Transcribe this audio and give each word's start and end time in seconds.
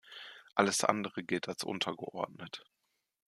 Alles 0.55 0.83
andere 0.83 1.23
gilt 1.23 1.47
als 1.47 1.63
untergeordnet. 1.63 2.65